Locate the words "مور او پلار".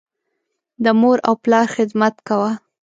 0.99-1.65